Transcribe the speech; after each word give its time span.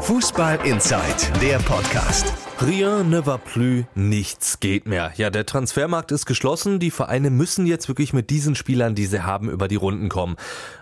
Fußball 0.00 0.58
Inside, 0.64 1.38
der 1.42 1.58
Podcast. 1.58 2.32
Rien 2.58 3.10
ne 3.10 3.26
va 3.26 3.36
plus, 3.36 3.84
nichts 3.94 4.58
geht 4.58 4.86
mehr. 4.86 5.12
Ja, 5.16 5.28
der 5.28 5.44
Transfermarkt 5.44 6.10
ist 6.10 6.24
geschlossen. 6.24 6.78
Die 6.78 6.90
Vereine 6.90 7.28
müssen 7.28 7.66
jetzt 7.66 7.86
wirklich 7.86 8.14
mit 8.14 8.30
diesen 8.30 8.54
Spielern, 8.54 8.94
die 8.94 9.04
sie 9.04 9.24
haben, 9.24 9.50
über 9.50 9.68
die 9.68 9.76
Runden 9.76 10.08
kommen. 10.08 10.36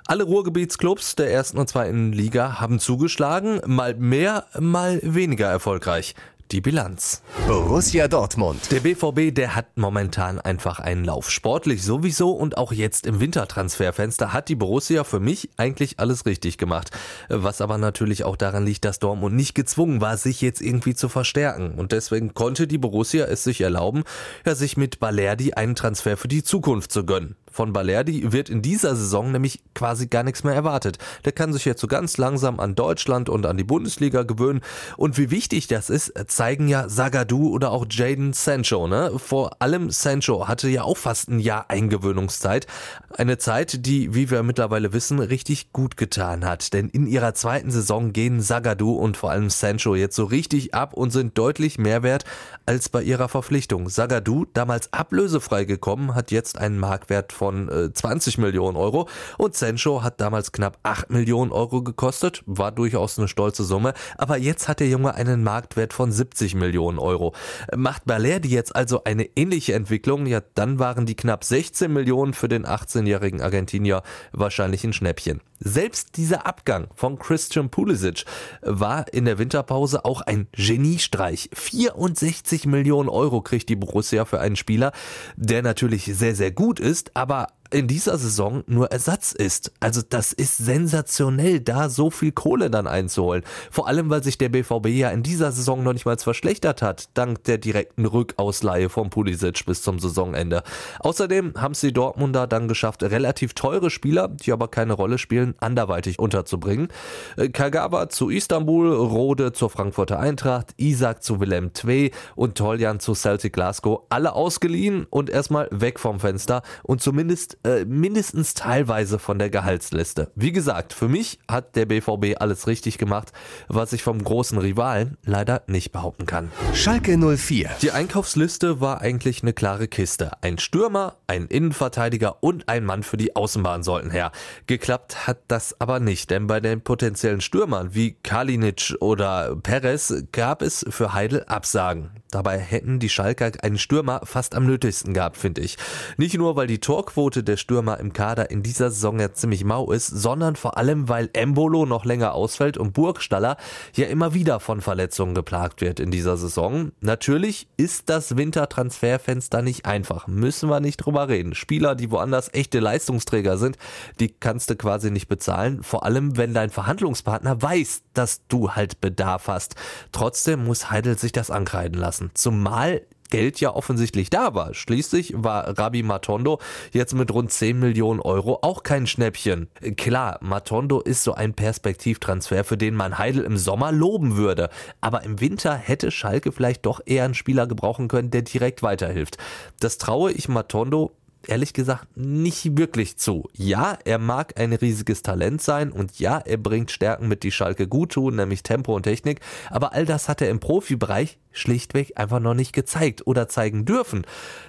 Alle 0.07 0.23
Ruhrgebietsclubs 0.23 1.17
der 1.17 1.33
ersten 1.33 1.59
und 1.59 1.69
zweiten 1.69 2.13
Liga 2.13 2.61
haben 2.61 2.79
zugeschlagen, 2.79 3.61
mal 3.67 3.95
mehr, 3.95 4.45
mal 4.59 5.01
weniger 5.03 5.49
erfolgreich 5.49 6.15
die 6.53 6.61
Bilanz. 6.61 7.23
Borussia 7.47 8.09
Dortmund. 8.09 8.71
Der 8.71 8.81
BVB, 8.81 9.35
der 9.35 9.55
hat 9.55 9.77
momentan 9.77 10.41
einfach 10.41 10.81
einen 10.81 11.05
Lauf. 11.05 11.31
Sportlich 11.31 11.83
sowieso 11.83 12.31
und 12.31 12.57
auch 12.57 12.73
jetzt 12.73 13.07
im 13.07 13.21
Wintertransferfenster 13.21 14.33
hat 14.33 14.49
die 14.49 14.55
Borussia 14.55 15.05
für 15.05 15.21
mich 15.21 15.51
eigentlich 15.57 15.99
alles 15.99 16.27
richtig 16.27 16.59
gemacht. 16.59 16.91
Was 17.29 17.61
aber 17.61 17.79
natürlich 17.79 18.25
auch 18.25 18.37
daran 18.37 18.65
liegt, 18.65 18.85
dass 18.85 18.99
Dortmund 18.99 19.37
nicht 19.37 19.55
gezwungen 19.55 20.01
war, 20.01 20.17
sich 20.17 20.41
jetzt 20.41 20.61
irgendwie 20.61 20.95
zu 20.95 21.09
verstärken. 21.09 21.75
Und 21.79 21.93
deswegen 21.93 22.35
konnte 22.35 22.67
die 22.67 22.79
Borussia 22.79 23.27
es 23.27 23.45
sich 23.45 23.61
erlauben, 23.61 24.05
ja, 24.47 24.55
sich 24.55 24.77
mit 24.77 25.01
Balerdi 25.01 25.53
einen 25.53 25.75
Transfer 25.75 26.17
für 26.17 26.29
die 26.29 26.43
Zukunft 26.43 26.93
zu 26.93 27.05
gönnen 27.05 27.37
von 27.59 27.73
Balerdi 27.73 28.31
wird 28.31 28.51
in 28.51 28.63
dieser 28.63 28.95
Saison 28.95 29.33
nämlich 29.33 29.61
quasi 29.75 30.07
gar 30.07 30.23
nichts 30.23 30.45
mehr 30.45 30.55
erwartet. 30.55 30.99
Der 31.25 31.33
kann 31.33 31.53
sich 31.53 31.65
jetzt 31.65 31.81
so 31.81 31.89
ganz 31.89 32.17
langsam 32.17 32.61
an 32.61 32.77
Deutschland 32.77 33.29
und 33.29 33.47
an 33.47 33.57
die 33.57 33.65
Bundesliga 33.65 34.23
gewöhnen. 34.23 34.61
Und 34.97 35.19
wie 35.19 35.33
wichtig 35.33 35.67
das 35.67 35.91
ist, 35.91 36.13
zeigen 36.29 36.69
ja 36.69 36.89
Sagadu 36.89 37.49
oder 37.49 37.73
auch 37.73 37.85
Jaden 37.91 38.33
Sancho. 38.33 38.87
Ne? 38.87 39.11
Vor 39.17 39.61
allem 39.61 39.91
Sancho 39.91 40.47
hatte 40.47 40.69
ja 40.69 40.85
auch 40.85 40.97
fast 40.97 41.31
ein 41.31 41.41
Jahr 41.41 41.69
Eingewöhnungszeit. 41.69 42.69
Eine 43.11 43.39
Zeit, 43.39 43.85
die, 43.87 44.15
wie 44.15 44.31
wir 44.31 44.45
mittlerweile 44.45 44.93
wissen, 44.93 45.19
richtig 45.19 45.73
gut 45.73 45.97
getan 45.97 46.45
hat. 46.45 46.73
Denn 46.73 46.89
in 46.89 47.09
ihrer 47.09 47.35
zweiten 47.35 47.73
Saison 47.73 48.13
gehen 48.13 48.41
Sagadu 48.41 48.93
und 48.93 49.17
vor 49.17 49.33
allem 49.33 49.51
Sancho 49.51 49.97
jetzt 49.97 50.15
so 50.15 50.27
richtig 50.27 50.75
ab 50.75 50.95
und 50.95 51.11
sind 51.11 51.37
deutlich 51.37 51.77
mehr 51.77 52.05
wert 52.05 52.25
als 52.67 52.89
bei 52.89 53.03
ihrer 53.03 53.29
Verpflichtung. 53.29 53.89
Sagadu, 53.89 54.47
damals 54.55 54.93
ablösefrei 54.93 55.65
gekommen, 55.65 56.15
hat 56.15 56.31
jetzt 56.31 56.57
einen 56.57 56.79
Marktwert 56.79 57.33
von 57.33 57.48
äh, 57.51 57.93
20 57.93 58.39
Millionen 58.39 58.77
Euro 58.77 59.09
und 59.39 59.55
Sancho 59.55 60.03
hat 60.03 60.21
damals 60.21 60.53
knapp 60.53 60.79
8 60.83 61.11
Millionen 61.11 61.53
Euro 61.53 61.83
gekostet, 61.83 62.43
war 62.47 62.73
durchaus 62.73 63.19
eine 63.19 63.29
stolze 63.29 63.65
Summe, 63.65 63.95
aber 64.17 64.37
jetzt 64.39 64.69
hat 64.69 64.81
der 64.81 64.89
Junge 64.89 65.15
einen 65.15 65.43
Marktwert 65.43 65.93
von 65.93 66.13
70 66.13 66.55
Millionen 66.55 66.99
Euro. 66.99 67.35
Macht 67.75 68.05
Balerdi 68.05 68.49
jetzt 68.49 68.75
also 68.75 69.05
eine 69.05 69.29
ähnliche 69.37 69.75
Entwicklung, 69.75 70.27
ja 70.27 70.43
dann 70.55 70.79
waren 70.79 71.07
die 71.07 71.17
knapp 71.17 71.45
16 71.45 71.93
Millionen 71.93 72.35
für 72.35 72.49
den 72.49 72.67
18-jährigen 72.67 73.41
Argentinier 73.41 74.03
wahrscheinlich 74.33 74.85
ein 74.85 74.93
Schnäppchen. 74.93 75.41
Selbst 75.61 76.17
dieser 76.17 76.47
Abgang 76.47 76.87
von 76.95 77.19
Christian 77.19 77.69
Pulisic 77.69 78.25
war 78.63 79.13
in 79.13 79.25
der 79.25 79.39
Winterpause 79.39 80.05
auch 80.05 80.21
ein 80.21 80.47
Geniestreich. 80.53 81.51
64 81.53 82.67
Millionen 82.67 83.09
Euro 83.09 83.41
kriegt 83.41 83.69
die 83.69 83.77
Borussia 83.77 84.25
für 84.25 84.41
einen 84.41 84.55
Spieler, 84.55 84.93
der 85.37 85.63
natürlich 85.63 86.05
sehr, 86.05 86.37
sehr 86.37 86.53
gut 86.53 86.79
ist, 86.79 87.17
aber 87.17 87.38
in 87.71 87.87
dieser 87.87 88.17
Saison 88.19 88.65
nur 88.67 88.91
Ersatz 88.91 89.33
ist. 89.33 89.73
Also 89.81 90.01
das 90.09 90.33
ist 90.33 90.57
sensationell, 90.57 91.61
da 91.61 91.89
so 91.89 92.11
viel 92.11 92.33
Kohle 92.33 92.71
dann 92.71 92.87
einzuholen. 92.87 93.43
Vor 93.71 93.89
allem, 93.89 94.09
weil 94.11 94.23
sich 94.23 94.39
der 94.39 94.49
BVB 94.49 94.89
ja 94.89 95.11
in 95.11 95.23
dieser 95.23 95.53
Saison 95.53 95.83
noch 95.83 95.93
nicht 95.93 96.07
mal 96.07 96.17
verschlechtert 96.17 96.83
hat, 96.83 97.11
dank 97.15 97.45
der 97.45 97.59
direkten 97.59 98.07
Rückausleihe 98.07 98.89
von 98.89 99.11
Pulisic 99.11 99.67
bis 99.67 99.83
zum 99.83 99.99
Saisonende. 99.99 100.63
Außerdem 101.01 101.55
haben 101.57 101.75
sie 101.75 101.93
Dortmunder 101.93 102.47
dann 102.47 102.69
geschafft, 102.69 103.03
relativ 103.03 103.55
teure 103.55 103.91
Spieler, 103.91 104.29
die 104.29 104.53
aber 104.53 104.69
keine 104.69 104.95
Rolle 104.95 105.19
spielen, 105.19 105.55
anderweitig 105.61 106.19
unterzubringen. 106.19 106.89
Äh, 107.37 107.51
Kagawa 107.51 108.09
zu 108.09 108.31
Istanbul, 108.31 108.93
Rode 108.93 109.53
zur 109.53 109.71
Frankfurter 109.71 110.19
Eintracht, 110.19 110.75
Isaac 110.77 111.23
zu 111.23 111.41
Willem 111.41 111.71
II 111.85 112.11
und 112.35 112.57
Toljan 112.57 113.01
zu 113.01 113.15
Celtic 113.15 113.53
Glasgow, 113.53 114.03
alle 114.09 114.33
ausgeliehen 114.33 115.07
und 115.11 115.31
erstmal 115.31 115.69
weg 115.71 116.01
vom 116.01 116.21
Fenster 116.21 116.63
und 116.83 117.03
zumindest 117.03 117.58
äh, 117.65 117.85
mindestens 117.85 118.55
teilweise 118.55 119.19
von 119.19 119.39
der 119.39 119.51
Gehaltsliste. 119.51 120.31
Wie 120.35 120.53
gesagt, 120.53 120.93
für 120.93 121.09
mich 121.09 121.39
hat 121.49 121.77
der 121.77 121.87
BVB 121.87 122.41
alles 122.41 122.67
richtig 122.67 122.99
gemacht, 122.99 123.33
was 123.69 123.93
ich 123.93 124.03
vom 124.03 124.23
großen 124.23 124.59
Rivalen 124.59 125.17
leider 125.25 125.63
nicht 125.67 125.93
behaupten 125.93 126.27
kann. 126.27 126.51
Schalke 126.75 127.17
04. 127.19 127.71
Die 127.83 127.91
Einkaufsliste 127.91 128.81
war 128.81 129.01
eigentlich 129.01 129.43
eine 129.43 129.53
klare 129.53 129.89
Kiste. 129.89 130.31
Ein 130.41 130.59
Stürmer, 130.59 131.17
ein 131.27 131.47
Innenverteidiger 131.47 132.43
und 132.43 132.69
ein 132.69 132.85
Mann 132.85 133.03
für 133.03 133.17
die 133.17 133.35
Außenbahn 133.35 133.83
sollten 133.83 134.11
her. 134.11 134.33
Geklappt 134.67 135.27
hat 135.27 135.39
das 135.49 135.81
aber 135.81 136.01
nicht, 136.01 136.31
denn 136.31 136.47
bei 136.47 136.61
den 136.61 136.81
potenziellen 136.81 137.41
Stürmern 137.41 137.95
wie 137.95 138.13
Kalinic 138.23 138.95
oder 139.01 139.57
Perez 139.57 140.25
gab 140.33 140.63
es 140.63 140.85
für 140.89 141.13
Heidel 141.13 141.45
Absagen. 141.45 142.11
Dabei 142.31 142.59
hätten 142.59 142.99
die 142.99 143.09
Schalker 143.09 143.53
einen 143.63 143.79
Stürmer 143.79 144.21
fast 144.25 144.55
am 144.55 144.67
nötigsten 144.67 145.15
gehabt, 145.15 145.39
finde 145.39 145.63
ich. 145.63 145.79
Nicht 146.19 146.37
nur, 146.37 146.57
weil 146.57 146.67
die 146.67 146.79
Torquote 146.79 147.43
der 147.49 147.57
Stürmer 147.57 147.99
im 147.99 148.13
Kader 148.13 148.51
in 148.51 148.63
dieser 148.63 148.91
Saison 148.91 149.19
ja 149.19 149.33
ziemlich 149.33 149.65
mau 149.65 149.91
ist, 149.91 150.07
sondern 150.07 150.57
vor 150.57 150.77
allem, 150.77 151.09
weil 151.09 151.31
Embolo 151.33 151.87
noch 151.87 152.05
länger 152.05 152.35
ausfällt 152.35 152.79
und 152.79 152.93
Burgstaller 152.93 153.57
ja 153.95 154.07
immer 154.07 154.35
wieder 154.35 154.61
von 154.61 154.81
Verletzungen 154.81 155.35
geplagt 155.35 155.81
wird 155.81 155.99
in 155.99 156.11
dieser 156.11 156.37
Saison. 156.37 156.93
Natürlich 157.01 157.69
ist 157.77 158.09
das 158.09 158.37
Wintertransferfenster 158.37 159.63
nicht 159.63 159.87
einfach, 159.87 160.27
müssen 160.27 160.69
wir 160.69 160.81
nicht 160.81 160.99
drüber 160.99 161.29
reden. 161.29 161.55
Spieler, 161.55 161.95
die 161.95 162.11
woanders 162.11 162.53
echte 162.53 162.81
Leistungsträger 162.81 163.59
sind, 163.59 163.79
die 164.21 164.29
kannst 164.29 164.71
du 164.71 164.77
quasi 164.77 165.11
nicht 165.11 165.29
bezahlen, 165.29 165.83
vor 165.83 166.05
allem 166.05 166.37
wenn 166.37 166.55
dein 166.55 166.71
Verhandlungspartner 166.71 167.61
weiß, 167.61 168.03
dass 168.13 168.47
du 168.49 168.73
halt 168.73 169.01
Bedarf 169.01 169.49
hast. 169.49 169.75
Trotzdem 170.13 170.65
muss 170.65 170.91
Heidel 170.91 171.19
sich 171.19 171.33
das 171.33 171.51
ankreiden 171.51 171.99
lassen. 171.99 172.31
Zumal 172.35 173.03
Geld 173.31 173.61
ja 173.61 173.75
offensichtlich 173.75 174.31
da 174.31 174.55
war. 174.55 174.75
Schließlich 174.75 175.35
war 175.37 175.79
Rabi 175.79 176.03
Matondo 176.03 176.61
jetzt 176.93 177.15
mit 177.15 177.33
rund 177.33 177.53
10 177.53 177.79
Millionen 177.79 178.21
Euro 178.21 178.59
auch 178.63 178.83
kein 178.83 179.07
Schnäppchen. 179.07 179.69
Klar, 179.97 180.39
Matondo 180.41 181.01
ist 181.01 181.25
so 181.25 181.35
ein 181.35 181.55
Perspektivtransfer, 181.55 182.65
für 182.65 182.77
den 182.77 182.95
man 182.95 183.19
Heidel 183.19 183.45
im 183.45 183.57
Sommer 183.57 183.93
loben 183.93 184.37
würde. 184.37 184.71
Aber 185.01 185.23
im 185.25 185.41
Winter 185.41 185.75
hätte 185.75 186.11
Schalke 186.11 186.53
vielleicht 186.53 186.87
doch 186.87 187.01
eher 187.05 187.25
einen 187.25 187.35
Spieler 187.35 187.67
gebrauchen 187.67 188.09
können, 188.09 188.31
der 188.31 188.43
direkt 188.43 188.83
weiterhilft. 188.83 189.39
Das 189.81 189.99
traue 189.99 190.33
ich 190.33 190.49
Matondo 190.49 191.13
ehrlich 191.47 191.73
gesagt 191.73 192.17
nicht 192.17 192.77
wirklich 192.77 193.17
zu. 193.17 193.49
Ja, 193.53 193.99
er 194.05 194.19
mag 194.19 194.59
ein 194.59 194.73
riesiges 194.73 195.23
Talent 195.23 195.63
sein 195.63 195.93
und 195.93 196.19
ja, 196.19 196.39
er 196.39 196.57
bringt 196.57 196.91
Stärken 196.91 197.29
mit, 197.29 197.43
die 197.43 197.53
Schalke 197.53 197.87
gut 197.87 198.13
tun, 198.13 198.37
nämlich 198.37 198.63
Tempo 198.63 198.95
und 198.95 199.05
Technik, 199.05 199.41
aber 199.71 199.93
all 199.93 200.05
das 200.05 200.29
hat 200.29 200.43
er 200.43 200.51
im 200.51 200.61
Profibereich 200.61 201.39
schlichtweg 201.53 202.13
einfach 202.17 202.41
noch 202.41 202.55
nicht 202.55 202.73
gezeigt 202.73 203.27
oder 203.27 203.49
zeigen 203.49 203.85
dürfen. 203.85 204.27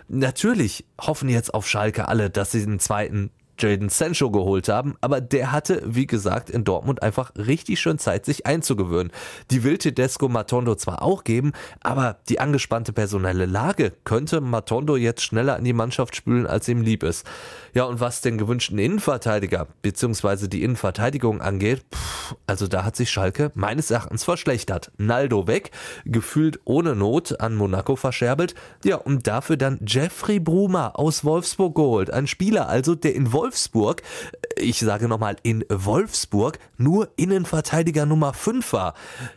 Natürlich 0.08 0.86
hoffen 1.00 1.30
jetzt 1.30 1.54
auf 1.54 1.68
Schalke 1.68 2.08
alle, 2.08 2.30
dass 2.30 2.52
sie 2.52 2.66
den 2.66 2.80
zweiten 2.80 3.32
Jaden 3.60 3.90
Sancho 3.90 4.32
geholt 4.32 4.70
haben, 4.70 4.96
aber 5.02 5.22
der 5.22 5.52
hatte, 5.52 5.82
wie 5.86 6.08
gesagt, 6.08 6.50
in 6.50 6.64
Dortmund 6.64 7.04
einfach 7.04 7.32
richtig 7.36 7.80
schön 7.80 8.00
Zeit, 8.00 8.26
sich 8.26 8.46
einzugewöhnen. 8.46 9.12
Die 9.52 9.64
will 9.64 9.78
Tedesco 9.78 10.30
Matondo 10.30 10.76
zwar 10.76 11.02
auch 11.02 11.24
geben, 11.24 11.52
aber 11.82 12.18
die 12.30 12.40
angespannte 12.40 12.94
personelle 12.94 13.46
Lage 13.46 13.94
könnte 14.06 14.42
Matondo 14.42 14.96
jetzt 14.96 15.22
schneller 15.22 15.58
in 15.58 15.66
die 15.66 15.74
Mannschaft 15.74 16.16
spülen, 16.16 16.48
als 16.48 16.68
ihm 16.68 16.82
lieb 16.82 17.04
ist. 17.04 17.26
Ja, 17.74 17.84
und 17.84 18.00
was 18.00 18.22
den 18.22 18.38
gewünschten 18.38 18.80
Innenverteidiger 18.80 19.68
bzw. 19.82 20.48
die 20.48 20.64
Innenverteidigung 20.64 21.42
angeht, 21.42 21.86
pff, 21.94 22.36
also 22.48 22.68
da 22.68 22.84
hat 22.84 22.96
sich 22.96 23.12
Schalke 23.12 23.52
meines 23.54 23.92
Erachtens 23.92 24.24
verschlechtert. 24.24 24.92
Naldo 24.98 25.48
weg, 25.48 25.72
gefühlt 26.06 26.60
ohne 26.66 26.96
Not 26.96 27.40
an 27.40 27.56
Monaco 27.56 27.96
verscherbelt, 27.96 28.56
ja, 28.84 28.96
und 28.96 29.28
dafür 29.28 29.58
dann 29.58 29.80
Jeffrey 29.86 30.40
Brumer 30.40 30.98
aus 30.98 31.24
Wolfsburg 31.24 31.76
geholt. 31.76 32.12
Ein 32.12 32.28
Spieler 32.28 32.70
also, 32.70 32.96
der 32.96 33.14
in 33.16 33.32
Wolfsburg 33.34 33.49
Wolfsburg, 33.50 34.04
ich 34.58 34.80
sage 34.80 35.08
nochmal 35.08 35.38
in 35.42 35.66
Wolfsburg, 35.70 36.60
nur 36.78 37.10
Innenverteidiger 37.16 38.06
Nummer 38.06 38.32
5 38.34 38.74
war. 38.74 38.94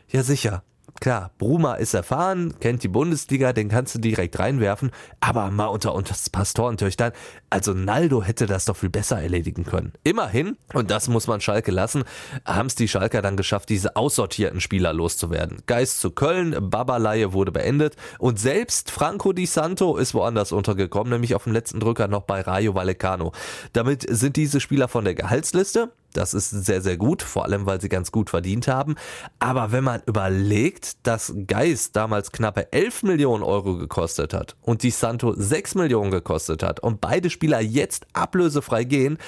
Ja 0.08 0.22
sicher, 0.22 0.62
Klar, 1.02 1.32
Bruma 1.36 1.74
ist 1.74 1.94
erfahren, 1.94 2.54
kennt 2.60 2.84
die 2.84 2.88
Bundesliga, 2.88 3.52
den 3.52 3.68
kannst 3.68 3.92
du 3.92 3.98
direkt 3.98 4.38
reinwerfen, 4.38 4.92
aber 5.18 5.50
mal 5.50 5.66
unter 5.66 5.96
uns 5.96 6.30
Pastorentöchtern, 6.30 7.10
also 7.50 7.74
Naldo 7.74 8.22
hätte 8.22 8.46
das 8.46 8.66
doch 8.66 8.76
viel 8.76 8.88
besser 8.88 9.20
erledigen 9.20 9.64
können. 9.64 9.94
Immerhin, 10.04 10.56
und 10.72 10.92
das 10.92 11.08
muss 11.08 11.26
man 11.26 11.40
Schalke 11.40 11.72
lassen, 11.72 12.04
haben 12.44 12.68
es 12.68 12.76
die 12.76 12.86
Schalker 12.86 13.20
dann 13.20 13.36
geschafft, 13.36 13.68
diese 13.70 13.96
aussortierten 13.96 14.60
Spieler 14.60 14.92
loszuwerden. 14.92 15.64
Geist 15.66 16.00
zu 16.00 16.12
Köln, 16.12 16.70
Babaleihe 16.70 17.32
wurde 17.32 17.50
beendet 17.50 17.96
und 18.20 18.38
selbst 18.38 18.92
Franco 18.92 19.32
Di 19.32 19.46
Santo 19.46 19.96
ist 19.96 20.14
woanders 20.14 20.52
untergekommen, 20.52 21.12
nämlich 21.12 21.34
auf 21.34 21.42
dem 21.42 21.52
letzten 21.52 21.80
Drücker 21.80 22.06
noch 22.06 22.22
bei 22.22 22.42
Rayo 22.42 22.76
Vallecano. 22.76 23.32
Damit 23.72 24.06
sind 24.08 24.36
diese 24.36 24.60
Spieler 24.60 24.86
von 24.86 25.04
der 25.04 25.16
Gehaltsliste 25.16 25.90
Das 26.12 26.34
ist 26.34 26.50
sehr, 26.50 26.82
sehr 26.82 26.96
gut, 26.96 27.22
vor 27.22 27.44
allem 27.44 27.66
weil 27.66 27.80
sie 27.80 27.88
ganz 27.88 28.12
gut 28.12 28.30
verdient 28.30 28.68
haben. 28.68 28.96
Aber 29.38 29.72
wenn 29.72 29.84
man 29.84 30.02
überlegt, 30.06 31.06
dass 31.06 31.32
Geist 31.46 31.96
damals 31.96 32.32
knappe 32.32 32.72
11 32.72 33.02
Millionen 33.04 33.42
Euro 33.42 33.76
gekostet 33.76 34.34
hat 34.34 34.56
und 34.62 34.82
die 34.82 34.90
Santo 34.90 35.34
6 35.36 35.74
Millionen 35.76 36.10
gekostet 36.10 36.62
hat 36.62 36.80
und 36.80 37.00
beide 37.00 37.30
Spieler 37.30 37.60
jetzt 37.60 38.06
ablösefrei 38.12 38.84
gehen, 38.84 39.18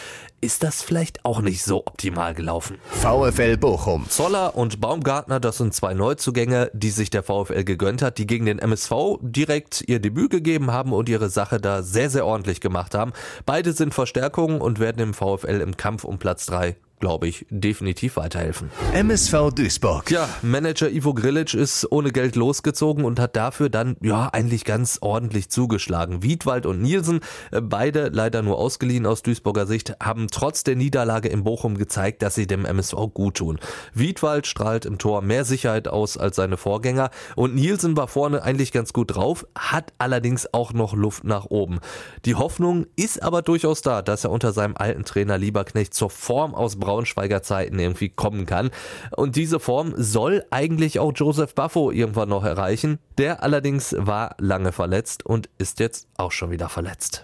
ist 0.41 0.63
das 0.63 0.83
vielleicht 0.83 1.25
auch 1.25 1.41
nicht 1.41 1.63
so 1.63 1.87
optimal 1.87 2.35
gelaufen. 2.35 2.77
VfL 2.91 3.57
Bochum. 3.57 4.09
Zoller 4.11 4.55
und 4.55 4.79
Baumgartner, 4.79 5.41
das 5.41 5.57
sind 5.57 5.73
zwei 5.73 5.95
Neuzugänge, 5.95 6.71
die 6.75 6.91
sich 6.91 7.09
der 7.09 7.23
VfL 7.23 7.65
gegönnt 7.65 8.03
hat, 8.03 8.19
die 8.19 8.27
gegen 8.27 8.45
den 8.45 8.59
MSV 8.59 8.93
direkt 9.23 9.83
ihr 9.89 10.01
Debüt 10.01 10.31
gegeben 10.31 10.71
haben 10.71 10.93
und 10.93 11.09
ihre 11.09 11.31
Sache 11.31 11.61
da 11.61 11.83
sehr, 11.83 12.11
sehr 12.11 12.27
ordentlich 12.27 12.61
gemacht 12.61 12.95
haben. 12.95 13.15
Beide 13.47 13.73
sind 13.73 13.95
Verstärkungen 13.95 14.61
und 14.61 14.81
werden 14.81 14.99
dem 14.99 15.15
VfL 15.15 15.63
im 15.63 15.79
Kampf 15.79 16.05
um 16.05 16.19
Platz 16.19 16.45
3 16.47 16.74
glaube 17.05 17.29
ich, 17.29 17.45
definitiv 17.51 18.17
weiterhelfen. 18.17 18.71
MSV 18.95 19.51
Duisburg. 19.55 20.11
Ja, 20.11 20.27
Manager 20.41 20.91
Ivo 20.91 21.13
Grilic 21.13 21.53
ist 21.53 21.93
ohne 21.93 22.13
Geld 22.13 22.35
losgezogen 22.35 23.05
und 23.05 23.21
hat 23.21 23.37
dafür 23.37 23.69
dann, 23.69 23.99
ja, 24.01 24.31
eigentlich 24.33 24.65
ganz 24.65 24.97
ordentlich 25.03 25.51
zugeschlagen. 25.51 26.23
Wiedwald 26.23 26.65
und 26.65 26.81
Nielsen, 26.81 27.21
äh, 27.51 27.61
beide 27.61 28.09
leider 28.09 28.41
nur 28.41 28.57
ausgeliehen 28.57 29.05
aus 29.05 29.23
Duisburger 29.23 29.67
Sicht, 29.67 29.97
haben 30.03 30.29
trotz 30.31 30.65
der 30.65 30.77
Niederlage 30.77 31.29
in 31.29 31.45
Bochum 31.45 31.77
gezeigt, 31.77 32.23
dass 32.23 32.37
sie 32.37 32.47
dem 32.47 32.65
MSV 32.65 32.95
gut 33.13 33.35
tun. 33.35 33.59
Wiedwald 33.93 34.47
strahlt 34.47 34.87
im 34.87 34.97
Tor 34.97 35.21
mehr 35.21 35.45
Sicherheit 35.45 35.89
aus 35.89 36.17
als 36.17 36.37
seine 36.37 36.57
Vorgänger 36.57 37.11
und 37.37 37.55
Nielsen 37.55 37.99
war 37.99 38.09
vorne 38.09 38.43
eigentlich 38.43 38.73
ganz 38.73 38.95
gut 38.95 39.15
drauf, 39.15 39.47
hat 39.55 39.93
allerdings 39.99 40.55
auch 40.55 40.73
noch 40.73 40.95
Luft 40.95 41.25
nach 41.25 41.45
oben. 41.51 41.81
Die 42.25 42.35
Hoffnung 42.35 42.87
ist 42.97 43.23
aber 43.23 43.43
durchaus 43.43 43.83
da, 43.83 44.01
dass 44.01 44.25
er 44.25 44.31
unter 44.31 44.55
seinem 44.55 44.75
alten 44.75 45.05
Trainer 45.05 45.37
Lieberknecht 45.37 45.93
zur 45.93 46.09
Form 46.09 46.55
aus 46.55 46.77
Braun 46.77 46.94
Braunschweiger 46.95 47.43
Zeiten 47.43 47.79
irgendwie 47.79 48.09
kommen 48.09 48.47
kann. 48.47 48.71
Und 49.11 49.37
diese 49.37 49.59
Form 49.59 49.95
soll 49.97 50.45
eigentlich 50.51 51.01
auch 51.01 51.13
Joseph 51.15 51.55
Buffo 51.55 51.91
irgendwann 51.91 52.29
noch 52.29 52.45
erreichen. 52.45 52.99
Der 53.19 53.43
allerdings 53.43 53.95
war 53.99 54.37
lange 54.39 54.73
verletzt 54.73 55.27
und 55.27 55.49
ist 55.59 55.81
jetzt 55.81 56.07
auch 56.17 56.33
schon 56.33 56.51
wieder 56.51 56.69
verletzt. 56.69 57.23